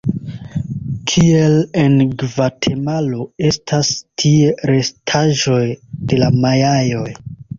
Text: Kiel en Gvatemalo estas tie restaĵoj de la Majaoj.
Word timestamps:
Kiel 1.11 1.57
en 1.81 1.99
Gvatemalo 2.21 3.27
estas 3.51 3.91
tie 4.23 4.49
restaĵoj 4.71 5.63
de 6.13 6.23
la 6.25 6.33
Majaoj. 6.47 7.07